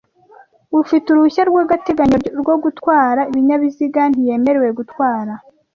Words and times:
Ufite 0.81 1.05
uruhushya 1.09 1.43
rw’agateganyo 1.49 2.17
rwo 2.41 2.55
gutwara 2.63 3.21
ibinyabiziga 3.31 4.01
ntiyemerewe 4.11 4.69
gutwara 4.79 5.33